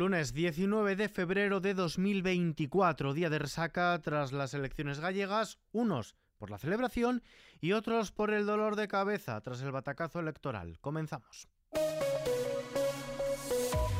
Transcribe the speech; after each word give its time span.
Lunes 0.00 0.32
19 0.32 0.96
de 0.96 1.10
febrero 1.10 1.60
de 1.60 1.74
2024, 1.74 3.12
día 3.12 3.28
de 3.28 3.38
resaca 3.38 4.00
tras 4.00 4.32
las 4.32 4.54
elecciones 4.54 4.98
gallegas, 4.98 5.58
unos 5.72 6.16
por 6.38 6.50
la 6.50 6.56
celebración 6.56 7.22
y 7.60 7.72
otros 7.72 8.10
por 8.10 8.32
el 8.32 8.46
dolor 8.46 8.76
de 8.76 8.88
cabeza 8.88 9.38
tras 9.42 9.60
el 9.60 9.72
batacazo 9.72 10.18
electoral. 10.18 10.78
Comenzamos. 10.80 11.48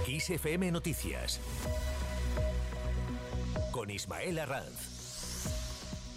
XFM 0.06 0.72
Noticias 0.72 1.38
con 3.70 3.90
Ismael 3.90 4.38
Arranz. 4.38 4.99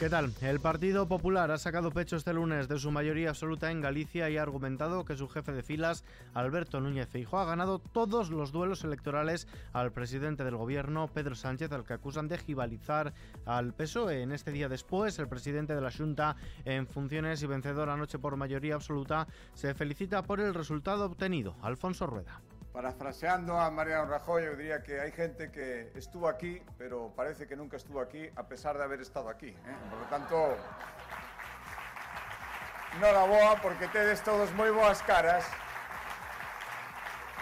¿Qué 0.04 0.10
tal? 0.10 0.34
El 0.42 0.60
Partido 0.60 1.08
Popular 1.08 1.50
ha 1.50 1.58
sacado 1.58 1.90
pecho 1.90 2.18
este 2.18 2.34
lunes 2.34 2.68
de 2.68 2.78
su 2.78 2.92
mayoría 2.92 3.30
absoluta 3.30 3.72
en 3.72 3.80
Galicia 3.80 4.30
y 4.30 4.36
ha 4.36 4.42
argumentado 4.42 5.06
que 5.06 5.16
su 5.16 5.30
jefe 5.30 5.54
de 5.54 5.64
filas, 5.64 6.04
Alberto 6.34 6.82
Núñez 6.82 7.08
Feijóo, 7.08 7.40
ha 7.40 7.46
ganado 7.46 7.80
todos 7.80 8.30
los 8.30 8.52
duelos 8.52 8.84
electorales 8.84 9.48
al 9.72 9.94
presidente 9.94 10.44
del 10.44 10.58
gobierno, 10.58 11.08
Pedro 11.08 11.36
Sánchez, 11.36 11.72
al 11.72 11.86
que 11.86 11.94
acusan 11.94 12.27
de 12.27 12.38
jibalizar 12.38 13.13
al 13.46 13.74
PSOE. 13.74 14.24
En 14.24 14.34
este 14.34 14.52
día 14.52 14.68
después, 14.68 15.18
el 15.20 15.30
presidente 15.30 15.74
de 15.74 15.80
la 15.80 15.90
Junta, 15.90 16.35
en 16.66 16.85
funciones 16.85 17.41
y 17.41 17.48
vencedor 17.48 17.88
anoche 17.88 18.20
por 18.20 18.35
mayoría 18.35 18.76
absoluta, 18.76 19.26
se 19.54 19.74
felicita 19.74 20.22
por 20.24 20.41
el 20.41 20.54
resultado 20.54 21.05
obtenido. 21.05 21.55
Alfonso 21.62 22.08
Rueda. 22.08 22.41
Parafraseando 22.73 23.59
a 23.59 23.70
Mariano 23.70 24.09
Rajoy, 24.09 24.45
yo 24.45 24.55
diría 24.55 24.82
que 24.82 25.00
hay 25.00 25.12
gente 25.12 25.52
que 25.52 25.91
estuvo 25.94 26.27
aquí, 26.27 26.59
pero 26.76 27.13
parece 27.16 27.46
que 27.46 27.55
nunca 27.55 27.77
estuvo 27.77 28.02
aquí, 28.02 28.27
a 28.36 28.48
pesar 28.48 28.76
de 28.80 28.84
haber 28.84 28.99
estado 28.99 29.30
aquí. 29.30 29.49
¿eh? 29.49 29.76
Por 29.91 29.99
lo 29.99 30.05
tanto, 30.08 30.58
no 32.99 33.12
la 33.12 33.26
boa, 33.26 33.62
porque 33.62 33.88
tedes 33.90 34.23
todos 34.23 34.52
moi 34.58 34.73
boas 34.73 35.04
caras. 35.05 35.46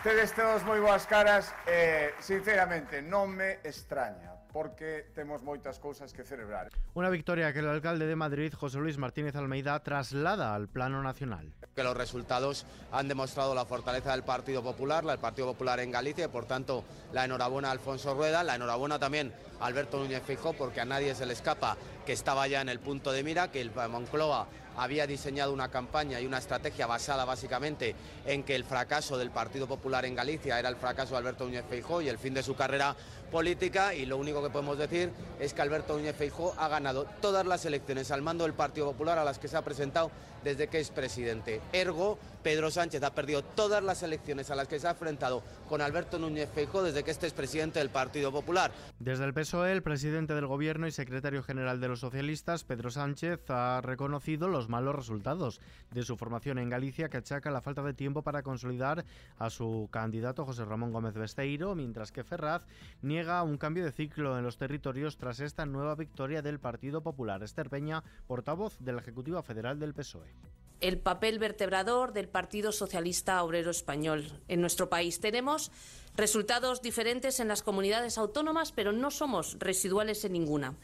Tedes 0.03 0.35
todos 0.35 0.67
moi 0.67 0.83
boas 0.83 1.07
caras, 1.07 1.55
eh, 1.63 2.11
sinceramente, 2.19 2.99
non 2.99 3.31
me 3.31 3.63
extraña 3.63 4.30
porque 4.51 5.05
temos 5.15 5.43
moitas 5.43 5.79
cousas 5.79 6.13
que 6.13 6.23
celebrar. 6.23 6.69
Una 6.93 7.09
victoria 7.09 7.53
que 7.53 7.59
el 7.59 7.67
alcalde 7.67 8.05
de 8.05 8.15
Madrid, 8.15 8.53
José 8.53 8.79
Luis 8.79 8.97
Martínez 8.97 9.35
Almeida, 9.35 9.79
traslada 9.83 10.53
al 10.53 10.67
plano 10.67 11.01
nacional. 11.01 11.53
Que 11.75 11.83
los 11.83 11.95
resultados 11.95 12.65
han 12.91 13.07
demostrado 13.07 13.55
la 13.55 13.65
fortaleza 13.65 14.11
del 14.11 14.23
Partido 14.23 14.61
Popular, 14.61 15.05
la 15.05 15.13
del 15.13 15.21
Partido 15.21 15.47
Popular 15.47 15.79
en 15.79 15.91
Galicia, 15.91 16.25
y 16.25 16.27
por 16.27 16.45
tanto 16.45 16.83
la 17.13 17.25
enhorabuena 17.25 17.69
a 17.69 17.71
Alfonso 17.71 18.13
Rueda, 18.13 18.43
la 18.43 18.55
enhorabuena 18.55 18.99
también 18.99 19.31
a 19.31 19.50
Alberto 19.61 19.99
Núñez 19.99 20.23
Fijó, 20.25 20.53
porque 20.53 20.81
a 20.81 20.85
nadie 20.85 21.15
se 21.15 21.25
le 21.25 21.33
escapa 21.33 21.77
que 22.05 22.13
estaba 22.13 22.47
ya 22.47 22.61
en 22.61 22.69
el 22.69 22.79
punto 22.79 23.11
de 23.11 23.23
mira, 23.23 23.51
que 23.51 23.61
el 23.61 23.71
Moncloa 23.71 24.47
había 24.77 25.07
diseñado 25.07 25.53
una 25.53 25.69
campaña 25.69 26.19
y 26.19 26.25
una 26.25 26.37
estrategia 26.37 26.87
basada 26.87 27.25
básicamente 27.25 27.95
en 28.25 28.43
que 28.43 28.55
el 28.55 28.63
fracaso 28.63 29.17
del 29.17 29.31
Partido 29.31 29.67
Popular 29.67 30.05
en 30.05 30.15
Galicia 30.15 30.59
era 30.59 30.69
el 30.69 30.75
fracaso 30.75 31.11
de 31.11 31.17
Alberto 31.17 31.45
Núñez 31.45 31.65
Feijó 31.69 32.01
y 32.01 32.09
el 32.09 32.17
fin 32.17 32.33
de 32.33 32.43
su 32.43 32.55
carrera 32.55 32.95
política 33.31 33.93
y 33.93 34.05
lo 34.05 34.17
único 34.17 34.43
que 34.43 34.49
podemos 34.49 34.77
decir 34.77 35.11
es 35.39 35.53
que 35.53 35.61
Alberto 35.61 35.97
Núñez 35.97 36.15
Feijó 36.15 36.53
ha 36.57 36.67
ganado 36.67 37.05
todas 37.21 37.45
las 37.45 37.65
elecciones 37.65 38.11
al 38.11 38.21
mando 38.21 38.43
del 38.43 38.53
Partido 38.53 38.87
Popular 38.87 39.17
a 39.19 39.23
las 39.23 39.39
que 39.39 39.47
se 39.47 39.57
ha 39.57 39.61
presentado 39.61 40.11
desde 40.43 40.67
que 40.67 40.79
es 40.79 40.89
presidente. 40.89 41.61
Ergo, 41.71 42.17
Pedro 42.43 42.71
Sánchez 42.71 43.03
ha 43.03 43.13
perdido 43.13 43.43
todas 43.43 43.83
las 43.83 44.03
elecciones 44.03 44.49
a 44.49 44.55
las 44.55 44.67
que 44.67 44.79
se 44.79 44.87
ha 44.87 44.91
enfrentado 44.91 45.43
con 45.69 45.81
Alberto 45.81 46.17
Núñez 46.17 46.49
Feijó 46.53 46.83
desde 46.83 47.03
que 47.03 47.11
este 47.11 47.27
es 47.27 47.33
presidente 47.33 47.79
del 47.79 47.89
Partido 47.89 48.31
Popular. 48.31 48.71
Desde 48.99 49.25
el 49.25 49.33
PSOE, 49.33 49.50
el 49.51 49.83
presidente 49.83 50.33
del 50.33 50.47
Gobierno 50.47 50.87
y 50.87 50.91
secretario 50.91 51.43
general 51.43 51.81
de 51.81 51.89
los 51.89 51.99
socialistas, 51.99 52.63
Pedro 52.63 52.89
Sánchez, 52.89 53.49
ha 53.49 53.81
reconocido 53.81 54.47
los 54.47 54.69
malos 54.69 54.95
resultados 54.95 55.59
de 55.91 56.03
su 56.03 56.15
formación 56.15 56.57
en 56.57 56.69
Galicia, 56.69 57.09
que 57.09 57.17
achaca 57.17 57.51
la 57.51 57.59
falta 57.59 57.83
de 57.83 57.93
tiempo 57.93 58.21
para 58.21 58.43
consolidar 58.43 59.03
a 59.37 59.49
su 59.49 59.89
candidato 59.91 60.45
José 60.45 60.63
Ramón 60.63 60.93
Gómez 60.93 61.15
Besteiro, 61.15 61.75
mientras 61.75 62.13
que 62.13 62.23
Ferraz 62.23 62.65
niega 63.01 63.43
un 63.43 63.57
cambio 63.57 63.83
de 63.83 63.91
ciclo 63.91 64.37
en 64.37 64.45
los 64.45 64.57
territorios 64.57 65.17
tras 65.17 65.41
esta 65.41 65.65
nueva 65.65 65.95
victoria 65.95 66.41
del 66.41 66.61
Partido 66.61 67.03
Popular. 67.03 67.43
Esther 67.43 67.69
Peña, 67.69 68.05
portavoz 68.27 68.79
de 68.79 68.93
la 68.93 69.01
Ejecutiva 69.01 69.43
Federal 69.43 69.79
del 69.79 69.93
PSOE 69.93 70.60
el 70.81 70.97
papel 70.97 71.39
vertebrador 71.39 72.11
del 72.11 72.27
Partido 72.27 72.71
Socialista 72.71 73.41
Obrero 73.43 73.71
Español 73.71 74.41
en 74.47 74.61
nuestro 74.61 74.89
país. 74.89 75.19
Tenemos 75.19 75.71
resultados 76.15 76.81
diferentes 76.81 77.39
en 77.39 77.47
las 77.47 77.61
comunidades 77.61 78.17
autónomas, 78.17 78.71
pero 78.71 78.91
no 78.91 79.11
somos 79.11 79.57
residuales 79.59 80.25
en 80.25 80.33
ninguna. 80.33 80.75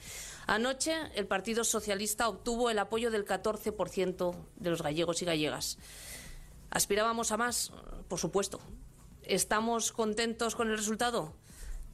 Anoche 0.46 0.96
el 1.16 1.28
Partido 1.28 1.64
Socialista 1.64 2.30
obtuvo 2.30 2.70
el 2.70 2.80
apoyo 2.80 3.12
del 3.12 3.26
14% 3.26 4.36
de 4.56 4.70
los 4.70 4.82
gallegos 4.82 5.22
y 5.22 5.26
gallegas. 5.26 5.78
¿Aspirábamos 6.70 7.32
a 7.32 7.38
más? 7.38 7.72
Por 8.08 8.20
supuesto. 8.20 8.60
¿Estamos 9.24 9.92
contentos 9.92 10.56
con 10.56 10.70
el 10.70 10.78
resultado? 10.78 11.34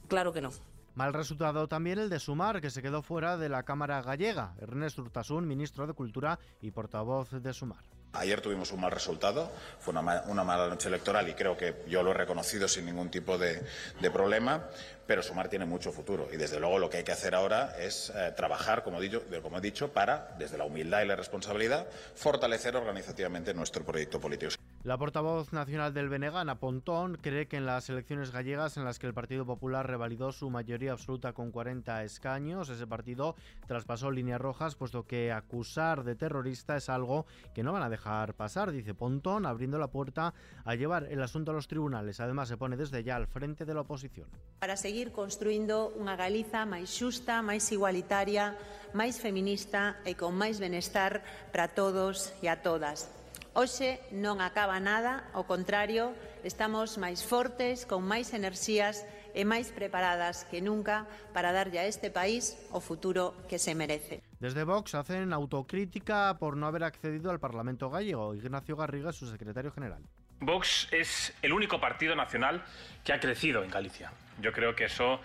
Claro 0.08 0.32
que 0.32 0.40
no. 0.40 0.52
Mal 0.94 1.12
resultado 1.12 1.66
también 1.66 1.98
el 1.98 2.08
de 2.08 2.20
Sumar, 2.20 2.60
que 2.60 2.70
se 2.70 2.80
quedó 2.80 3.02
fuera 3.02 3.36
de 3.36 3.48
la 3.48 3.64
Cámara 3.64 4.00
Gallega. 4.02 4.54
Ernest 4.60 4.98
Urtasun, 4.98 5.48
ministro 5.48 5.88
de 5.88 5.92
Cultura 5.92 6.38
y 6.60 6.70
portavoz 6.70 7.30
de 7.30 7.52
Sumar. 7.52 7.93
Ayer 8.14 8.40
tuvimos 8.40 8.70
un 8.72 8.80
mal 8.80 8.90
resultado, 8.90 9.50
fue 9.80 9.92
una, 9.92 10.22
una, 10.26 10.44
mala 10.44 10.68
noche 10.68 10.88
electoral 10.88 11.28
y 11.28 11.34
creo 11.34 11.56
que 11.56 11.82
yo 11.88 12.02
lo 12.02 12.12
he 12.12 12.14
reconocido 12.14 12.68
sin 12.68 12.86
ningún 12.86 13.10
tipo 13.10 13.38
de, 13.38 13.62
de 14.00 14.10
problema, 14.10 14.68
pero 15.06 15.22
Sumar 15.22 15.48
tiene 15.48 15.64
mucho 15.64 15.92
futuro 15.92 16.28
y 16.32 16.36
desde 16.36 16.60
luego 16.60 16.78
lo 16.78 16.88
que 16.88 16.98
hay 16.98 17.04
que 17.04 17.12
hacer 17.12 17.34
ahora 17.34 17.76
es 17.78 18.12
eh, 18.14 18.32
trabajar, 18.36 18.82
como, 18.84 19.00
dicho, 19.00 19.22
como 19.42 19.58
he 19.58 19.60
dicho, 19.60 19.92
para, 19.92 20.34
desde 20.38 20.58
la 20.58 20.64
humildad 20.64 21.02
y 21.02 21.06
la 21.06 21.16
responsabilidad, 21.16 21.86
fortalecer 22.14 22.76
organizativamente 22.76 23.52
nuestro 23.52 23.84
proyecto 23.84 24.20
político. 24.20 24.54
La 24.84 24.98
portavoz 24.98 25.54
nacional 25.54 25.94
del 25.94 26.12
Ana 26.22 26.60
Pontón, 26.60 27.16
cree 27.16 27.48
que 27.48 27.56
en 27.56 27.64
las 27.64 27.88
elecciones 27.88 28.32
gallegas 28.32 28.76
en 28.76 28.84
las 28.84 28.98
que 28.98 29.06
el 29.06 29.14
Partido 29.14 29.46
Popular 29.46 29.88
revalidó 29.88 30.30
su 30.30 30.50
mayoría 30.50 30.92
absoluta 30.92 31.32
con 31.32 31.52
40 31.52 32.04
escaños, 32.04 32.68
ese 32.68 32.86
partido 32.86 33.34
traspasó 33.66 34.10
líneas 34.10 34.42
rojas, 34.42 34.74
puesto 34.74 35.06
que 35.06 35.32
acusar 35.32 36.04
de 36.04 36.16
terrorista 36.16 36.76
es 36.76 36.90
algo 36.90 37.24
que 37.54 37.62
no 37.62 37.72
van 37.72 37.82
a 37.82 37.88
dejar 37.88 38.34
pasar, 38.34 38.72
dice 38.72 38.92
Pontón, 38.92 39.46
abriendo 39.46 39.78
la 39.78 39.88
puerta 39.88 40.34
a 40.66 40.74
llevar 40.74 41.04
el 41.04 41.22
asunto 41.22 41.52
a 41.52 41.54
los 41.54 41.66
tribunales. 41.66 42.20
Además, 42.20 42.50
se 42.50 42.58
pone 42.58 42.76
desde 42.76 43.02
ya 43.02 43.16
al 43.16 43.26
frente 43.26 43.64
de 43.64 43.72
la 43.72 43.80
oposición. 43.80 44.28
Para 44.58 44.76
seguir 44.76 45.12
construyendo 45.12 45.94
una 45.96 46.14
Galiza 46.14 46.66
más 46.66 46.94
justa, 47.00 47.40
más 47.40 47.72
igualitaria, 47.72 48.58
más 48.92 49.18
feminista 49.18 49.96
y 50.04 50.12
con 50.12 50.34
más 50.34 50.60
bienestar 50.60 51.24
para 51.52 51.68
todos 51.68 52.34
y 52.42 52.48
a 52.48 52.60
todas. 52.60 53.23
Hoxe 53.54 54.02
non 54.10 54.42
acaba 54.42 54.82
nada, 54.82 55.30
ao 55.30 55.46
contrario, 55.46 56.10
estamos 56.42 56.98
máis 56.98 57.22
fortes, 57.22 57.86
con 57.86 58.02
máis 58.02 58.34
enerxías 58.34 59.06
e 59.30 59.46
máis 59.46 59.70
preparadas 59.70 60.42
que 60.50 60.58
nunca 60.58 61.06
para 61.30 61.54
darlle 61.54 61.78
a 61.78 61.86
este 61.86 62.10
país 62.10 62.58
o 62.74 62.82
futuro 62.82 63.30
que 63.46 63.62
se 63.62 63.78
merece. 63.78 64.26
Desde 64.42 64.66
Vox 64.66 64.98
hacen 64.98 65.30
autocrítica 65.30 66.34
por 66.42 66.58
no 66.58 66.66
haber 66.66 66.82
accedido 66.82 67.30
al 67.30 67.38
Parlamento 67.38 67.94
gallego. 67.94 68.34
Ignacio 68.34 68.74
Garriga, 68.74 69.14
su 69.14 69.30
secretario 69.30 69.70
general. 69.70 70.02
Vox 70.42 70.90
es 70.90 71.30
el 71.38 71.54
único 71.54 71.78
partido 71.78 72.18
nacional 72.18 72.58
que 73.06 73.14
ha 73.14 73.20
crecido 73.22 73.62
en 73.62 73.70
Galicia. 73.70 74.10
Yo 74.42 74.50
creo 74.50 74.74
que 74.74 74.90
eso 74.90 75.20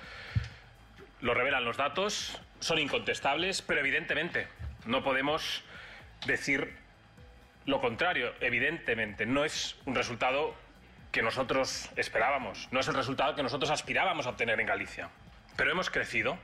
lo 1.21 1.33
revelan 1.33 1.65
los 1.65 1.77
datos, 1.77 2.37
son 2.59 2.77
incontestables, 2.77 3.63
pero 3.63 3.79
evidentemente 3.79 4.45
no 4.85 5.03
podemos 5.03 5.63
decir 6.27 6.77
lo 7.69 7.79
contrario, 7.79 8.33
evidentemente, 8.41 9.27
no 9.27 9.45
es 9.45 9.75
un 9.85 9.93
resultado 9.93 10.55
que 11.11 11.21
nosotros 11.21 11.89
esperábamos, 11.95 12.67
no 12.71 12.79
es 12.79 12.87
el 12.87 12.95
resultado 12.95 13.35
que 13.35 13.43
nosotros 13.43 13.69
aspirábamos 13.69 14.25
a 14.25 14.31
obtener 14.31 14.59
en 14.59 14.65
Galicia. 14.65 15.09
Pero 15.55 15.71
hemos 15.71 15.89
crecido, 15.89 16.37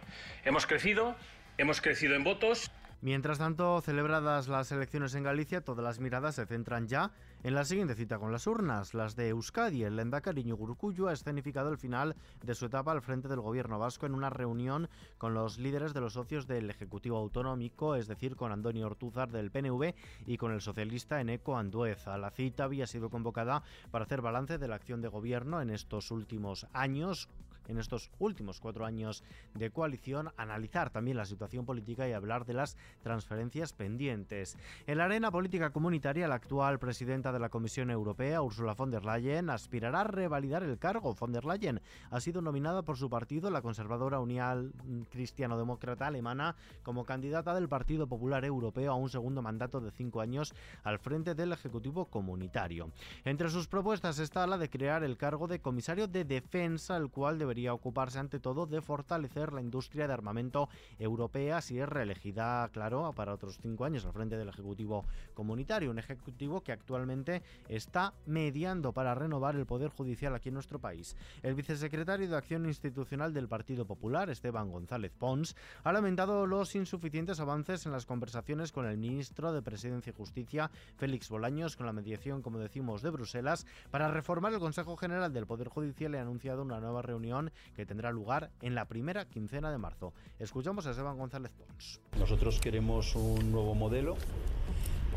hemos 0.43 0.67
crecido, 0.67 1.15
hemos 1.57 1.81
crecido 1.81 2.15
en 2.15 2.23
votos 2.23 2.69
Mientras 3.05 3.37
tanto, 3.37 3.79
celebradas 3.81 4.47
las 4.47 4.71
elecciones 4.71 5.13
en 5.13 5.21
Galicia, 5.21 5.61
todas 5.61 5.85
las 5.85 5.99
miradas 5.99 6.33
se 6.33 6.47
centran 6.47 6.87
ya 6.87 7.11
en 7.43 7.53
la 7.53 7.63
siguiente 7.63 7.93
cita 7.93 8.17
con 8.17 8.31
las 8.31 8.47
urnas, 8.47 8.95
las 8.95 9.15
de 9.15 9.29
Euskadi. 9.29 9.83
El 9.83 9.97
Lendakariño 9.97 10.55
Gurcuyo 10.55 11.07
ha 11.07 11.13
escenificado 11.13 11.69
el 11.69 11.77
final 11.77 12.15
de 12.41 12.55
su 12.55 12.65
etapa 12.65 12.91
al 12.91 13.03
frente 13.03 13.27
del 13.27 13.41
gobierno 13.41 13.77
vasco 13.77 14.07
en 14.07 14.15
una 14.15 14.31
reunión 14.31 14.89
con 15.19 15.35
los 15.35 15.59
líderes 15.59 15.93
de 15.93 16.01
los 16.01 16.13
socios 16.13 16.47
del 16.47 16.67
Ejecutivo 16.67 17.19
Autonómico, 17.19 17.93
es 17.93 18.07
decir, 18.07 18.35
con 18.35 18.51
Antonio 18.51 18.87
Ortúzar 18.87 19.29
del 19.29 19.51
PNV 19.51 19.93
y 20.25 20.37
con 20.37 20.51
el 20.51 20.61
socialista 20.61 21.21
Eneco 21.21 21.57
Andueza. 21.57 22.17
La 22.17 22.31
cita 22.31 22.63
había 22.63 22.87
sido 22.87 23.11
convocada 23.11 23.61
para 23.91 24.05
hacer 24.05 24.23
balance 24.23 24.57
de 24.57 24.67
la 24.67 24.77
acción 24.77 25.03
de 25.03 25.09
gobierno 25.09 25.61
en 25.61 25.69
estos 25.69 26.09
últimos 26.09 26.65
años, 26.73 27.29
en 27.67 27.77
estos 27.77 28.11
últimos 28.19 28.59
cuatro 28.59 28.85
años 28.85 29.23
de 29.53 29.71
coalición, 29.71 30.31
analizar 30.37 30.89
también 30.89 31.17
la 31.17 31.25
situación 31.25 31.65
política 31.65 32.07
y 32.07 32.13
hablar 32.13 32.45
de 32.45 32.53
las 32.53 32.77
transferencias 33.01 33.73
pendientes. 33.73 34.57
En 34.87 34.97
la 34.97 35.05
arena 35.05 35.31
política 35.31 35.71
comunitaria, 35.71 36.27
la 36.27 36.35
actual 36.35 36.79
presidenta 36.79 37.31
de 37.31 37.39
la 37.39 37.49
Comisión 37.49 37.89
Europea, 37.89 38.41
Ursula 38.41 38.73
von 38.73 38.91
der 38.91 39.05
Leyen, 39.05 39.49
aspirará 39.49 40.01
a 40.01 40.03
revalidar 40.05 40.63
el 40.63 40.77
cargo. 40.77 41.15
Von 41.15 41.31
der 41.31 41.45
Leyen 41.45 41.81
ha 42.11 42.19
sido 42.19 42.41
nominada 42.41 42.83
por 42.83 42.97
su 42.97 43.09
partido, 43.09 43.49
la 43.49 43.61
conservadora 43.61 44.19
Unión 44.19 44.73
Cristiano-Demócrata 45.09 46.07
Alemana, 46.07 46.55
como 46.83 47.05
candidata 47.05 47.53
del 47.55 47.69
Partido 47.69 48.07
Popular 48.07 48.45
Europeo 48.45 48.91
a 48.91 48.95
un 48.95 49.09
segundo 49.09 49.41
mandato 49.41 49.81
de 49.81 49.91
cinco 49.91 50.21
años 50.21 50.53
al 50.83 50.99
frente 50.99 51.35
del 51.35 51.53
Ejecutivo 51.53 52.05
Comunitario. 52.05 52.91
Entre 53.23 53.49
sus 53.49 53.67
propuestas 53.67 54.19
está 54.19 54.45
la 54.45 54.57
de 54.57 54.69
crear 54.69 55.03
el 55.03 55.17
cargo 55.17 55.47
de 55.47 55.59
comisario 55.59 56.07
de 56.07 56.25
defensa, 56.25 56.97
el 56.97 57.09
cual 57.09 57.39
debería 57.39 57.54
debería 57.55 57.73
ocuparse 57.73 58.19
ante 58.19 58.41
todo 58.41 58.65
de 58.65 58.81
fortalecer 58.81 59.53
la 59.53 59.61
industria 59.61 60.07
de 60.07 60.13
armamento 60.13 60.67
europea 60.99 61.61
si 61.61 61.79
es 61.79 61.87
reelegida, 61.87 62.67
claro, 62.73 63.13
para 63.15 63.33
otros 63.33 63.59
cinco 63.61 63.85
años 63.85 64.05
al 64.05 64.11
frente 64.11 64.35
del 64.37 64.49
Ejecutivo 64.49 65.05
Comunitario, 65.33 65.89
un 65.89 65.97
Ejecutivo 65.97 66.61
que 66.61 66.73
actualmente 66.73 67.43
está 67.69 68.13
mediando 68.25 68.91
para 68.91 69.15
renovar 69.15 69.55
el 69.55 69.65
Poder 69.65 69.89
Judicial 69.89 70.35
aquí 70.35 70.49
en 70.49 70.55
nuestro 70.55 70.79
país. 70.79 71.15
El 71.43 71.55
vicesecretario 71.55 72.27
de 72.27 72.35
Acción 72.35 72.65
Institucional 72.65 73.33
del 73.33 73.47
Partido 73.47 73.85
Popular, 73.85 74.29
Esteban 74.29 74.69
González 74.69 75.13
Pons, 75.17 75.55
ha 75.85 75.93
lamentado 75.93 76.45
los 76.47 76.75
insuficientes 76.75 77.39
avances 77.39 77.85
en 77.85 77.93
las 77.93 78.05
conversaciones 78.05 78.73
con 78.73 78.85
el 78.85 78.97
ministro 78.97 79.53
de 79.53 79.61
Presidencia 79.61 80.09
y 80.09 80.13
Justicia, 80.13 80.71
Félix 80.97 81.29
Bolaños, 81.29 81.77
con 81.77 81.85
la 81.85 81.93
mediación, 81.93 82.41
como 82.41 82.59
decimos, 82.59 83.01
de 83.01 83.11
Bruselas, 83.11 83.65
para 83.91 84.09
reformar 84.09 84.51
el 84.51 84.59
Consejo 84.59 84.97
General 84.97 85.31
del 85.31 85.47
Poder 85.47 85.69
Judicial 85.69 86.15
y 86.15 86.17
ha 86.17 86.21
anunciado 86.21 86.61
una 86.61 86.81
nueva 86.81 87.01
reunión 87.01 87.44
que 87.75 87.85
tendrá 87.85 88.11
lugar 88.11 88.51
en 88.61 88.75
la 88.75 88.85
primera 88.85 89.25
quincena 89.25 89.71
de 89.71 89.77
marzo. 89.77 90.13
Escuchamos 90.39 90.87
a 90.87 90.91
Esteban 90.91 91.17
González 91.17 91.51
Pons. 91.51 91.99
Nosotros 92.19 92.59
queremos 92.59 93.15
un 93.15 93.51
nuevo 93.51 93.75
modelo 93.75 94.17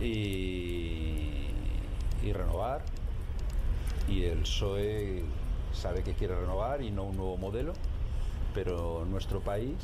y, 0.00 1.48
y 2.22 2.32
renovar 2.32 2.82
y 4.08 4.24
el 4.24 4.38
PSOE 4.38 5.24
sabe 5.72 6.02
que 6.02 6.14
quiere 6.14 6.34
renovar 6.34 6.82
y 6.82 6.90
no 6.90 7.04
un 7.04 7.16
nuevo 7.16 7.36
modelo, 7.36 7.72
pero 8.54 9.04
nuestro 9.04 9.40
país 9.40 9.76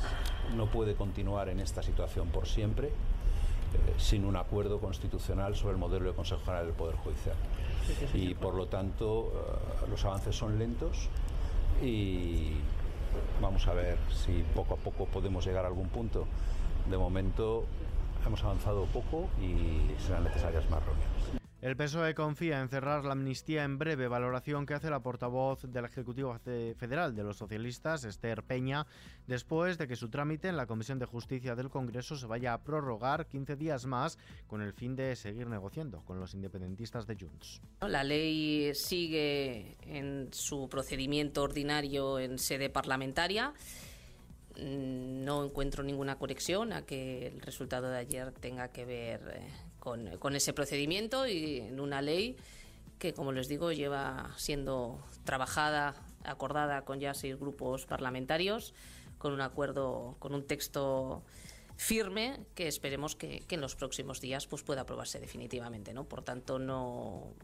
no 0.57 0.67
puede 0.67 0.95
continuar 0.95 1.49
en 1.49 1.61
esta 1.61 1.83
situación 1.83 2.29
por 2.29 2.47
siempre 2.47 2.89
eh, 2.89 3.95
sin 3.99 4.25
un 4.25 4.37
acuerdo 4.37 4.81
constitucional 4.81 5.55
sobre 5.55 5.75
el 5.75 5.79
modelo 5.79 6.09
de 6.09 6.17
Consejo 6.17 6.41
General 6.45 6.67
del 6.67 6.75
Poder 6.75 6.97
Judicial. 6.97 7.37
Y 8.15 8.35
por 8.35 8.55
lo 8.55 8.67
tanto 8.67 9.33
eh, 9.85 9.91
los 9.91 10.05
avances 10.05 10.35
son 10.35 10.59
lentos 10.59 11.09
y 11.83 12.55
vamos 13.41 13.67
a 13.67 13.75
ver 13.75 13.99
si 14.13 14.45
poco 14.55 14.75
a 14.75 14.77
poco 14.77 15.07
podemos 15.07 15.47
llegar 15.47 15.65
a 15.65 15.69
algún 15.69 15.89
punto. 15.89 16.27
De 16.91 16.97
momento 16.97 17.65
hemos 18.27 18.43
avanzado 18.43 18.85
poco 18.87 19.29
y 19.41 20.01
serán 20.03 20.25
necesarias 20.25 20.69
más 20.71 20.81
reuniones. 20.85 21.44
El 21.65 21.79
PSOE 21.79 22.15
confía 22.15 22.61
en 22.61 22.69
cerrar 22.69 23.07
la 23.07 23.13
amnistía 23.13 23.65
en 23.65 23.79
breve, 23.79 24.07
valoración 24.07 24.67
que 24.67 24.75
hace 24.75 24.91
la 24.91 25.01
portavoz 25.01 25.63
del 25.63 25.87
Ejecutivo 25.87 26.39
Federal 26.39 27.17
de 27.17 27.23
los 27.23 27.39
Socialistas, 27.39 28.05
Esther 28.05 28.43
Peña, 28.43 28.87
después 29.27 29.79
de 29.79 29.89
que 29.89 29.97
su 29.97 30.11
trámite 30.11 30.49
en 30.49 30.59
la 30.59 30.67
Comisión 30.67 30.99
de 30.99 31.07
Justicia 31.07 31.55
del 31.55 31.71
Congreso 31.71 32.17
se 32.17 32.27
vaya 32.27 32.53
a 32.53 32.63
prorrogar 32.63 33.29
15 33.29 33.57
días 33.57 33.87
más 33.87 34.19
con 34.47 34.61
el 34.61 34.75
fin 34.75 34.95
de 34.95 35.17
seguir 35.17 35.47
negociando 35.47 36.03
con 36.05 36.21
los 36.21 36.35
independentistas 36.35 37.07
de 37.07 37.17
Junts. 37.19 37.63
La 37.81 38.05
ley 38.05 38.75
sigue 38.75 39.79
en 39.87 40.29
su 40.35 40.69
procedimiento 40.69 41.43
ordinario 41.43 42.19
en 42.19 42.39
sede 42.39 42.69
parlamentaria 42.69 43.55
no 44.57 45.45
encuentro 45.45 45.83
ninguna 45.83 46.19
conexión 46.19 46.73
a 46.73 46.83
que 46.83 47.29
el 47.29 47.41
resultado 47.41 47.89
de 47.89 47.99
ayer 47.99 48.33
tenga 48.33 48.69
que 48.69 48.85
ver 48.85 49.21
eh, 49.35 49.49
con, 49.79 50.37
ese 50.37 50.53
procedimiento 50.53 51.27
y 51.27 51.61
en 51.61 51.81
una 51.81 52.01
ley 52.03 52.37
que, 52.99 53.13
como 53.13 53.33
les 53.33 53.49
digo, 53.49 53.73
lleva 53.73 54.31
siendo 54.37 55.05
trabajada, 55.25 55.95
acordada 56.23 56.85
con 56.85 57.01
ya 57.01 57.15
seis 57.15 57.39
grupos 57.39 57.87
parlamentarios, 57.87 58.75
con 59.19 59.33
un 59.33 59.41
acuerdo, 59.41 60.17
con 60.21 60.35
un 60.35 60.47
texto 60.47 61.23
firme 61.77 62.41
que 62.55 62.69
esperemos 62.69 63.17
que, 63.17 63.41
que 63.49 63.57
en 63.57 63.61
los 63.61 63.75
próximos 63.75 64.21
días 64.21 64.47
pues, 64.47 64.63
pueda 64.63 64.83
aprobarse 64.83 65.19
definitivamente. 65.19 65.93
¿no? 65.93 66.05
Por 66.05 66.23
tanto, 66.23 66.59
no, 66.59 67.35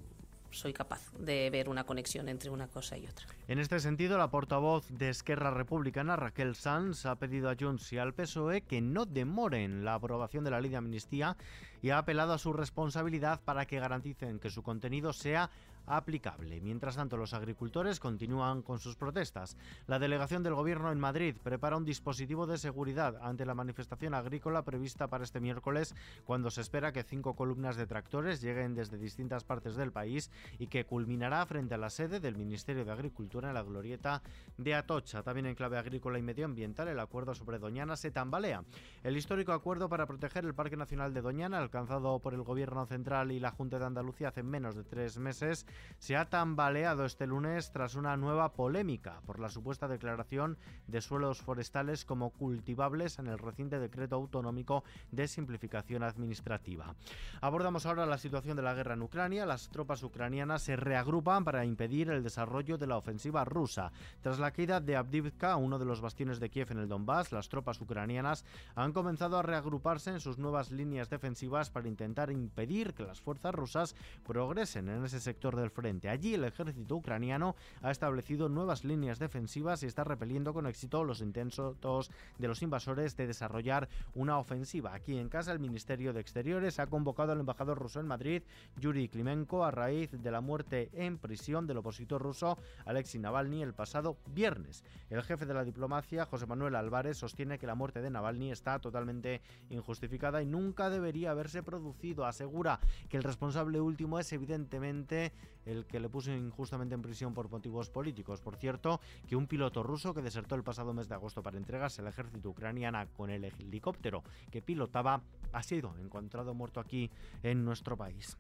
soy 0.51 0.73
capaz 0.73 1.01
de 1.19 1.49
ver 1.51 1.69
una 1.69 1.85
conexión 1.85 2.29
entre 2.29 2.51
una 2.51 2.69
cosa 2.69 2.97
y 2.97 3.07
otra. 3.07 3.27
En 3.49 3.59
este 3.59 3.81
sentido, 3.81 4.19
la 4.19 4.31
portavoz 4.31 4.89
de 4.89 5.09
Esquerra 5.09 5.51
Republicana, 5.51 6.17
Raquel 6.17 6.55
Sanz, 6.55 7.07
ha 7.07 7.17
pedido 7.17 7.51
a 7.51 7.57
Junts 7.59 7.93
y 7.93 7.99
al 7.99 8.15
PSOE 8.15 8.63
que 8.63 8.81
no 8.81 9.07
demoren 9.07 9.85
la 9.85 9.95
aprobación 9.95 10.45
de 10.45 10.51
la 10.51 10.61
ley 10.61 10.71
de 10.71 10.77
amnistía 10.77 11.37
y 11.83 11.91
ha 11.91 11.99
apelado 11.99 12.33
a 12.33 12.39
su 12.39 12.53
responsabilidad 12.53 13.41
para 13.45 13.67
que 13.67 13.81
garanticen 13.81 14.39
que 14.39 14.51
su 14.51 14.63
contenido 14.63 15.13
sea 15.13 15.51
aplicable. 15.87 16.61
Mientras 16.61 16.97
tanto, 16.97 17.17
los 17.17 17.35
agricultores 17.35 18.01
continúan 18.01 18.63
con 18.63 18.79
sus 18.79 18.97
protestas. 18.97 19.57
La 19.87 19.99
delegación 19.99 20.43
del 20.43 20.55
Gobierno 20.55 20.93
en 20.93 21.01
Madrid 21.01 21.37
prepara 21.43 21.77
un 21.77 21.85
dispositivo 21.85 22.47
de 22.47 22.59
seguridad 22.59 23.17
ante 23.23 23.47
la 23.47 23.55
manifestación 23.55 24.15
agrícola 24.15 24.63
prevista 24.63 25.09
para 25.09 25.25
este 25.25 25.41
miércoles, 25.41 25.95
cuando 26.25 26.51
se 26.51 26.61
espera 26.61 26.93
que 26.93 27.03
cinco 27.03 27.35
columnas 27.35 27.77
de 27.77 27.87
tractores 27.87 28.41
lleguen 28.41 28.75
desde 28.75 28.99
distintas 28.99 29.45
partes 29.45 29.77
del 29.77 29.93
país 29.93 30.31
y 30.59 30.69
que 30.69 30.85
culminará 30.85 31.45
frente 31.47 31.75
a 31.75 31.79
la 31.79 31.91
sede 31.91 32.21
del 32.21 32.37
Ministerio 32.37 32.85
de 32.85 32.93
Agricultura 32.93 33.49
en 33.49 33.55
la 33.55 33.63
glorieta 33.63 34.23
de 34.57 34.75
Atocha. 34.75 35.23
También 35.23 35.47
en 35.47 35.55
clave 35.55 35.79
agrícola 35.79 36.19
y 36.19 36.23
medioambiental, 36.23 36.89
el 36.89 37.01
acuerdo 37.01 37.35
sobre 37.35 37.59
Doñana 37.59 37.97
se 37.97 38.11
tambalea. 38.11 38.65
El 39.03 39.17
histórico 39.17 39.53
acuerdo 39.53 39.89
para 39.89 40.07
proteger 40.07 40.45
el 40.45 40.55
Parque 40.55 40.77
Nacional 40.77 41.15
de 41.15 41.23
Doñana, 41.23 41.59
alcanzado 41.59 42.19
por 42.19 42.35
el 42.35 42.43
Gobierno 42.43 42.87
Central 42.87 43.33
y 43.33 43.41
la 43.41 43.51
Junta 43.51 43.79
de 43.79 43.87
Andalucía 43.87 44.29
hace 44.29 44.43
menos 44.43 44.75
de 44.75 44.85
tres 44.85 45.19
meses, 45.19 45.67
se 45.99 46.17
ha 46.17 46.29
tambaleado 46.29 47.05
este 47.05 47.27
lunes 47.27 47.73
tras 47.73 47.95
una 47.95 48.17
nueva 48.17 48.53
polémica 48.53 49.21
por 49.27 49.39
la 49.39 49.51
supuesta 49.51 49.89
declaración 49.89 50.57
de 50.87 51.01
suelos 51.01 51.43
forestales 51.43 52.05
como 52.05 52.31
cultivables 52.31 53.19
en 53.19 53.27
el 53.27 53.39
reciente 53.39 53.79
decreto 53.79 54.17
autonómico 54.17 54.85
de 55.11 55.29
simplificación 55.29 56.03
administrativa. 56.03 56.95
Abordamos 57.41 57.87
ahora 57.87 58.07
la 58.07 58.19
situación 58.19 58.57
de 58.57 58.63
la 58.63 58.75
guerra 58.75 58.95
en 58.95 59.03
Ucrania. 59.03 59.47
Las 59.47 59.69
tropas 59.69 60.03
ucranianas 60.03 60.63
se 60.63 60.77
reagrupan 60.77 61.45
para 61.45 61.65
impedir 61.65 62.11
el 62.11 62.23
desarrollo 62.23 62.79
de 62.79 62.87
la 62.87 62.97
ofensiva 62.97 63.45
rusa. 63.45 63.93
Tras 64.23 64.39
la 64.39 64.51
caída 64.51 64.81
de 64.81 64.97
Abdivka, 64.97 65.57
uno 65.57 65.79
de 65.79 65.85
los 65.85 66.01
bastiones 66.01 66.41
de 66.41 66.51
Kiev 66.51 66.73
en 66.73 66.79
el 66.79 66.89
Donbass, 66.89 67.33
las 67.33 67.49
tropas 67.49 67.81
ucranianas 67.81 68.45
han 68.75 68.93
comenzado 68.93 69.39
a 69.39 69.43
reagruparse 69.43 70.11
en 70.11 70.21
sus 70.21 70.39
nuevas 70.39 70.71
líneas 70.71 71.11
defensivas 71.11 71.71
para 71.71 71.89
intentar 71.89 72.31
impedir 72.31 72.95
que 72.95 73.05
las 73.05 73.21
fuerzas 73.21 73.55
rusas 73.55 73.97
progresen 74.25 74.89
en 74.89 75.05
ese 75.05 75.21
sector 75.21 75.57
del 75.61 75.71
frente. 75.71 76.09
Allí 76.09 76.35
el 76.35 76.45
ejército 76.45 76.97
ucraniano 76.97 77.57
ha 77.83 77.91
establecido 77.91 78.49
nuevas 78.49 78.85
líneas 78.85 79.19
defensivas 79.19 79.83
y 79.83 79.87
está 79.87 80.05
repeliendo 80.05 80.53
con 80.53 80.67
éxito 80.67 81.05
los 81.05 81.21
intentos 81.21 82.11
de 82.39 82.49
los 82.49 82.63
invasores 82.63 83.17
de 83.17 83.27
desarrollar 83.27 83.89
una 84.15 84.39
ofensiva. 84.39 84.95
Aquí 84.95 85.19
en 85.19 85.29
casa 85.29 85.53
el 85.53 85.61
Ministerio 85.61 86.13
de 86.13 86.21
Exteriores 86.21 86.79
ha 86.79 86.87
convocado 86.87 87.33
al 87.33 87.41
embajador 87.41 87.79
ruso 87.79 88.01
en 88.01 88.07
Madrid, 88.07 88.43
Yuri 88.77 89.09
Klimenko, 89.09 89.65
a 89.65 89.71
raíz 89.71 90.11
de 90.11 90.31
la 90.31 90.41
muerte 90.41 90.91
en 90.93 91.19
prisión 91.19 91.67
del 91.67 91.79
opositor 91.79 92.23
ruso 92.23 92.59
Alexei 92.85 93.21
Navalny 93.21 93.63
el 93.63 93.75
pasado 93.75 94.17
viernes. 94.27 94.85
El 95.09 95.23
jefe 95.23 95.47
de 95.47 95.55
la 95.55 95.65
diplomacia, 95.65 96.27
José 96.27 96.47
Manuel 96.47 96.75
Álvarez, 96.75 97.19
sostiene 97.19 97.59
que 97.59 97.67
la 97.67 97.75
muerte 97.75 98.01
de 98.01 98.11
Navalny 98.11 98.51
está 98.51 98.79
totalmente 98.79 99.41
injustificada 99.69 100.43
y 100.43 100.47
nunca 100.47 100.91
debería 100.91 101.31
haberse 101.31 101.63
producido. 101.63 102.25
Asegura 102.25 102.81
que 103.09 103.17
el 103.17 103.23
responsable 103.23 103.81
último 103.81 104.19
es 104.19 104.33
evidentemente 104.33 105.33
el 105.67 105.87
que 105.87 106.01
le 106.01 106.09
puso 106.09 106.33
injustamente 106.33 106.95
en 106.95 107.03
prisión 107.03 107.35
por 107.35 107.51
motivos 107.51 107.91
políticos. 107.91 108.41
Por 108.41 108.57
cierto, 108.57 109.01
que 109.29 109.37
un 109.37 109.47
piloto 109.47 109.83
ruso 109.83 110.15
que 110.15 110.23
desertó 110.23 110.55
el 110.55 110.63
pasado 110.63 110.93
mes 110.93 111.09
de 111.09 111.15
agosto 111.15 111.43
para 111.43 111.57
entregarse 111.57 112.01
al 112.03 112.09
ejército 112.09 112.51
ucraniano 112.51 113.07
con 113.17 113.31
el 113.31 113.45
helicóptero 113.45 114.23
que 114.51 114.63
pilotaba 114.63 115.23
ha 115.53 115.63
sido 115.63 115.95
encontrado 115.99 116.55
muerto 116.55 116.81
aquí 116.81 117.11
en 117.43 117.65
nuestro 117.65 117.97
país. 117.97 118.37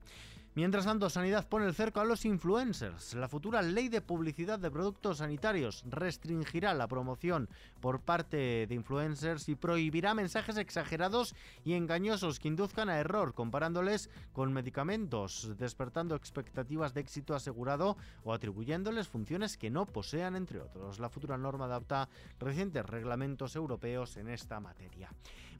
Mientras 0.57 0.85
tanto, 0.85 1.09
Sanidad 1.09 1.47
pone 1.49 1.67
el 1.67 1.75
cerco 1.75 2.01
a 2.01 2.05
los 2.05 2.25
influencers. 2.25 3.15
La 3.15 3.29
futura 3.29 3.63
ley 3.63 3.89
de 3.89 4.01
publicidad 4.01 4.59
de 4.59 4.71
productos 4.71 5.19
sanitarios 5.19 5.85
restringirá 5.89 6.75
la 6.75 6.89
promoción 6.89 7.49
por 7.81 8.01
parte 8.01 8.67
de 8.67 8.75
influencers 8.75 9.49
y 9.49 9.55
prohibirá 9.55 10.13
mensajes 10.13 10.57
exagerados 10.57 11.37
y 11.65 11.75
engañosos 11.75 12.41
que 12.41 12.49
induzcan 12.49 12.89
a 12.89 12.99
error, 12.99 13.33
comparándoles 13.33 14.11
con 14.33 14.53
medicamentos, 14.53 15.53
despertando 15.57 16.17
expectativas 16.17 16.95
de 16.95 17.03
éxito 17.03 17.37
asegurado 17.37 17.97
o 18.25 18.33
atribuyéndoles 18.33 19.07
funciones 19.07 19.57
que 19.57 19.71
no 19.71 19.87
posean, 19.87 20.35
entre 20.35 20.61
otros. 20.61 20.99
La 20.99 21.11
futura 21.11 21.39
norma 21.39 21.67
adapta 21.67 22.09
recientes 22.41 22.85
reglamentos 22.85 23.55
europeos 23.55 24.17
en 24.17 24.29
esta 24.29 24.59
materia. 24.59 25.11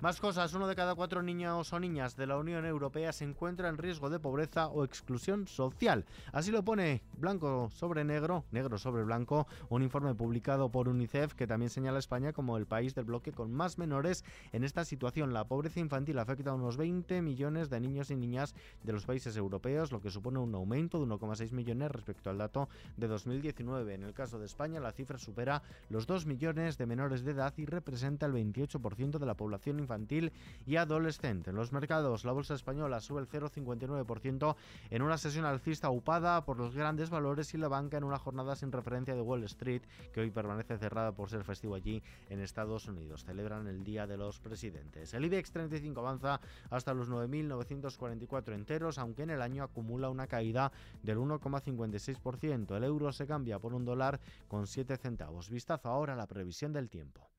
Más 0.01 0.19
cosas, 0.19 0.55
uno 0.55 0.67
de 0.67 0.75
cada 0.75 0.95
cuatro 0.95 1.23
niños 1.23 1.75
o 1.75 1.79
niñas 1.79 2.17
de 2.17 2.27
la 2.27 2.39
Unión 2.39 2.65
Europea 2.65 3.13
se 3.13 3.25
encuentra 3.25 3.69
en 3.69 3.77
riesgo 3.77 4.09
de 4.09 4.19
pobreza 4.19 4.69
o 4.69 4.80
exclusión 4.85 5.47
social. 5.47 6.05
Así 6.33 6.51
lo 6.51 6.65
pone 6.65 7.03
blanco 7.19 7.71
sobre 7.75 8.05
negro, 8.05 8.45
negro 8.51 8.79
sobre 8.79 9.05
blanco, 9.05 9.47
un 9.69 9.83
informe 9.83 10.15
publicado 10.15 10.71
por 10.71 10.89
UNICEF 10.89 11.35
que 11.35 11.47
también 11.47 11.71
señala 11.71 11.97
a 11.97 12.01
España 12.01 12.33
como 12.33 12.57
el 12.57 12.67
país 12.67 12.95
del 12.95 13.05
bloque 13.05 13.33
con 13.33 13.53
más 13.53 13.79
menores 13.79 14.25
en 14.53 14.65
esta 14.65 14.85
situación. 14.85 15.33
La 15.33 15.45
pobreza 15.45 15.81
infantil 15.81 16.19
afecta 16.19 16.51
a 16.51 16.55
unos 16.55 16.77
20 16.77 17.23
millones 17.23 17.71
de 17.71 17.81
niños 17.81 18.11
y 18.11 18.17
niñas 18.17 18.55
de 18.83 18.93
los 18.93 19.05
países 19.05 19.37
europeos, 19.37 19.93
lo 19.93 20.01
que 20.01 20.11
supone 20.11 20.39
un 20.39 20.55
aumento 20.55 20.99
de 20.99 21.07
1,6 21.07 21.53
millones 21.53 21.91
respecto 21.91 22.31
al 22.31 22.39
dato 22.39 22.69
de 22.97 23.09
2019. 23.09 23.95
En 23.95 24.03
el 24.05 24.15
caso 24.15 24.39
de 24.39 24.47
España, 24.47 24.81
la 24.81 24.93
cifra 24.93 25.19
supera 25.19 25.63
los 25.89 26.07
2 26.07 26.27
millones 26.27 26.79
de 26.79 26.87
menores 26.87 27.25
de 27.25 27.33
edad 27.33 27.55
y 27.57 27.67
representa 27.67 28.27
el 28.27 28.33
28% 28.33 29.19
de 29.19 29.27
la 29.27 29.35
población 29.35 29.79
infantil 29.79 30.33
y 30.67 30.77
adolescente. 30.77 31.51
En 31.51 31.57
los 31.57 31.73
mercados, 31.73 32.25
la 32.25 32.33
bolsa 32.33 32.55
española 32.55 33.01
sube 33.01 33.21
el 33.21 33.29
0,59% 33.29 34.57
en 34.91 35.03
una 35.03 35.19
sesión 35.19 35.45
alcista 35.45 35.91
upada 35.91 36.45
por 36.45 36.57
los 36.57 36.75
grandes 36.75 37.11
valores 37.11 37.55
y 37.55 37.59
la 37.59 37.69
banca 37.69 37.97
en 37.97 38.05
una 38.05 38.19
jornada 38.19 38.57
sin 38.57 38.73
referencia 38.73 39.15
de 39.15 39.23
Wall 39.23 39.45
Street, 39.45 39.83
que 40.13 40.21
hoy 40.21 40.31
permanece 40.31 40.79
cerrada 40.79 41.13
por 41.13 41.31
ser 41.31 41.45
festivo 41.45 41.75
allí 41.75 42.03
en 42.29 42.41
Estados 42.41 42.87
Unidos. 42.87 43.25
Celebran 43.25 43.67
el 43.67 43.85
Día 43.85 44.07
de 44.07 44.17
los 44.17 44.41
Presidentes. 44.41 45.15
El 45.15 45.25
IBEX 45.25 45.53
35 45.53 46.01
avanza 46.01 46.41
hasta 46.71 46.95
los 46.95 47.11
9.944 47.11 48.55
enteros, 48.55 48.99
aunque 48.99 49.23
en 49.23 49.31
el 49.31 49.43
año 49.43 49.63
acumula 49.63 50.11
una 50.11 50.27
caída 50.27 50.73
del 51.03 51.19
1,56%. 51.19 52.77
El 52.77 52.85
euro 52.85 53.13
se 53.13 53.27
cambia 53.27 53.59
por 53.59 53.75
un 53.75 53.85
dólar 53.85 54.21
con 54.49 54.67
7 54.67 54.97
centavos. 54.97 55.51
Vistazo 55.51 55.89
ahora 55.89 56.15
a 56.15 56.17
la 56.17 56.27
previsión 56.27 56.73
del 56.73 56.89
tiempo. 56.89 57.31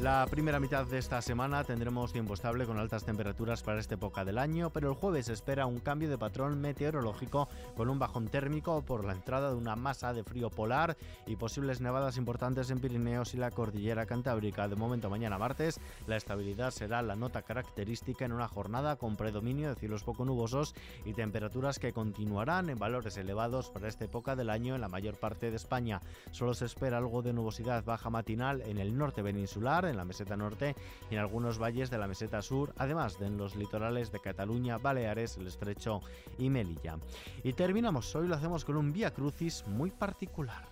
La 0.00 0.26
primera 0.30 0.58
mitad 0.58 0.86
de 0.86 0.96
esta 0.96 1.20
semana 1.20 1.62
tendremos 1.62 2.10
tiempo 2.10 2.32
estable 2.32 2.64
con 2.64 2.78
altas 2.78 3.04
temperaturas 3.04 3.62
para 3.62 3.80
esta 3.80 3.96
época 3.96 4.24
del 4.24 4.38
año, 4.38 4.70
pero 4.70 4.88
el 4.88 4.94
jueves 4.94 5.28
espera 5.28 5.66
un 5.66 5.78
cambio 5.78 6.08
de 6.08 6.16
patrón 6.16 6.58
meteorológico 6.58 7.50
con 7.76 7.90
un 7.90 7.98
bajón 7.98 8.28
térmico 8.28 8.80
por 8.80 9.04
la 9.04 9.12
entrada 9.12 9.50
de 9.50 9.56
una 9.56 9.76
masa 9.76 10.14
de 10.14 10.24
frío 10.24 10.48
polar 10.48 10.96
y 11.26 11.36
posibles 11.36 11.82
nevadas 11.82 12.16
importantes 12.16 12.70
en 12.70 12.80
Pirineos 12.80 13.34
y 13.34 13.36
la 13.36 13.50
cordillera 13.50 14.06
cantábrica. 14.06 14.68
De 14.68 14.74
momento, 14.74 15.10
mañana 15.10 15.36
martes, 15.36 15.78
la 16.06 16.16
estabilidad 16.16 16.70
será 16.70 17.02
la 17.02 17.14
nota 17.14 17.42
característica 17.42 18.24
en 18.24 18.32
una 18.32 18.48
jornada 18.48 18.96
con 18.96 19.16
predominio 19.16 19.68
de 19.68 19.74
cielos 19.74 20.02
poco 20.02 20.24
nubosos 20.24 20.74
y 21.04 21.12
temperaturas 21.12 21.78
que 21.78 21.92
continuarán 21.92 22.70
en 22.70 22.78
valores 22.78 23.18
elevados 23.18 23.68
para 23.68 23.88
esta 23.88 24.06
época 24.06 24.34
del 24.34 24.48
año 24.48 24.74
en 24.74 24.80
la 24.80 24.88
mayor 24.88 25.18
parte 25.18 25.50
de 25.50 25.56
España. 25.56 26.00
Solo 26.30 26.54
se 26.54 26.64
espera 26.64 26.96
algo 26.96 27.20
de 27.20 27.34
nubosidad 27.34 27.84
baja 27.84 28.08
matinal 28.08 28.62
en 28.62 28.78
el 28.78 28.96
norte 28.96 29.22
peninsular 29.22 29.89
en 29.90 29.96
la 29.96 30.04
meseta 30.04 30.36
norte 30.36 30.74
y 31.10 31.14
en 31.14 31.20
algunos 31.20 31.58
valles 31.58 31.90
de 31.90 31.98
la 31.98 32.08
meseta 32.08 32.42
sur, 32.42 32.72
además 32.78 33.18
de 33.18 33.26
en 33.26 33.36
los 33.36 33.56
litorales 33.56 34.10
de 34.12 34.20
Cataluña, 34.20 34.78
Baleares, 34.78 35.36
el 35.36 35.46
Estrecho 35.46 36.00
y 36.38 36.50
Melilla. 36.50 36.98
Y 37.42 37.52
terminamos 37.52 38.14
hoy, 38.16 38.28
lo 38.28 38.34
hacemos 38.34 38.64
con 38.64 38.76
un 38.76 38.92
Vía 38.92 39.12
Crucis 39.12 39.66
muy 39.66 39.90
particular. 39.90 40.68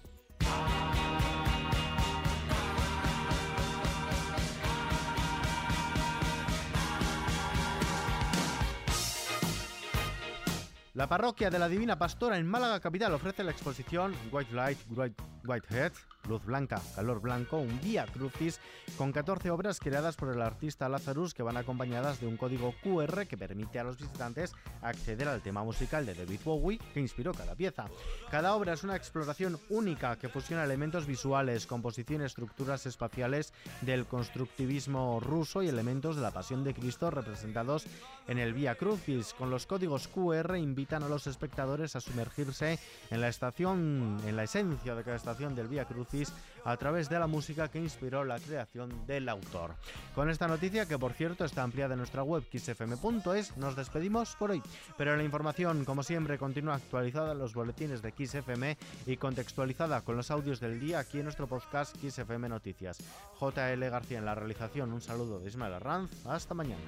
La 10.99 11.09
parroquia 11.09 11.49
de 11.49 11.61
la 11.61 11.69
Divina 11.69 11.97
Pastora 11.97 12.39
en 12.39 12.47
Málaga 12.49 12.81
Capital 12.81 13.15
ofrece 13.15 13.45
la 13.45 13.53
exposición 13.53 14.13
White 14.33 14.53
Light, 14.53 14.79
White, 14.91 15.23
Whitehead 15.45 15.93
Luz 16.29 16.45
Blanca, 16.45 16.81
Calor 16.95 17.21
Blanco, 17.21 17.59
un 17.59 17.81
Vía 17.81 18.07
Crucis 18.07 18.61
con 18.97 19.13
14 19.13 19.51
obras 19.51 19.81
creadas 19.81 20.17
por 20.17 20.33
el 20.33 20.43
artista 20.43 20.89
Lazarus 20.89 21.35
que 21.35 21.43
van 21.43 21.57
acompañadas 21.57 22.21
de 22.21 22.27
un 22.27 22.37
código 22.37 22.75
QR 22.83 23.27
que 23.27 23.39
permite 23.39 23.79
a 23.79 23.85
los 23.85 23.99
visitantes 23.99 24.53
acceder 24.83 25.29
al 25.29 25.43
tema 25.43 25.65
musical 25.65 26.05
de 26.05 26.15
David 26.15 26.41
Bowie 26.45 26.79
que 26.93 27.01
inspiró 27.01 27.33
cada 27.33 27.55
pieza. 27.55 27.87
Cada 28.31 28.55
obra 28.55 28.75
es 28.75 28.85
una 28.85 28.97
exploración 28.97 29.59
única 29.71 30.17
que 30.17 30.29
fusiona 30.29 30.65
elementos 30.65 31.07
visuales, 31.07 31.67
composición 31.67 32.23
estructuras 32.23 32.87
espaciales 32.87 33.53
del 33.81 34.07
constructivismo 34.07 35.21
ruso 35.21 35.63
y 35.63 35.69
elementos 35.69 36.17
de 36.17 36.23
la 36.23 36.31
Pasión 36.31 36.65
de 36.65 36.75
Cristo 36.75 37.11
representados 37.11 37.87
en 38.27 38.39
el 38.39 38.53
Vía 38.53 38.75
Crucis. 38.75 39.35
Con 39.35 39.51
los 39.51 39.67
códigos 39.67 40.09
QR 40.09 40.57
invitan 40.57 41.03
a 41.03 41.09
los 41.09 41.27
espectadores 41.27 41.97
a 41.97 42.01
sumergirse 42.01 42.79
en 43.11 43.21
la 43.21 43.29
estación, 43.29 44.19
en 44.27 44.37
la 44.37 44.45
esencia 44.45 44.95
de 44.95 45.05
cada 45.05 45.17
estación 45.17 45.55
del 45.55 45.69
Vía 45.69 45.87
Crucis 45.87 46.18
a 46.65 46.77
través 46.77 47.09
de 47.09 47.19
la 47.19 47.27
música 47.27 47.69
que 47.69 47.79
inspiró 47.79 48.25
la 48.25 48.39
creación 48.39 49.07
del 49.07 49.29
autor. 49.29 49.75
Con 50.15 50.29
esta 50.29 50.49
noticia, 50.49 50.87
que 50.87 50.99
por 50.99 51.13
cierto 51.13 51.45
está 51.45 51.63
ampliada 51.63 51.95
en 51.95 51.99
nuestra 51.99 52.23
web 52.23 52.45
xfm.es, 52.53 53.57
nos 53.57 53.77
despedimos 53.77 54.37
por 54.37 54.51
hoy. 54.51 54.63
Pero 54.97 55.17
la 55.17 55.23
información, 55.23 55.85
como 55.85 56.03
siempre, 56.03 56.39
continúa 56.39 56.75
actualizada 56.75 57.33
en 57.33 57.39
los 57.39 57.55
boletines 57.55 58.03
de 58.03 58.13
XFM 58.13 58.77
y 59.07 59.17
contextualizada 59.17 60.03
con 60.03 60.17
los 60.17 60.31
audios 60.31 60.61
del 60.61 60.81
día 60.81 60.99
aquí 60.99 61.19
en 61.19 61.25
nuestro 61.25 61.47
podcast 61.47 61.97
XFM 61.97 62.49
Noticias. 62.49 62.99
JL 63.41 63.85
García 63.89 64.19
en 64.19 64.25
la 64.25 64.35
realización, 64.35 64.93
un 64.93 65.01
saludo 65.01 65.39
de 65.39 65.49
Ismael 65.49 65.75
Arranz, 65.75 66.11
hasta 66.27 66.55
mañana. 66.55 66.83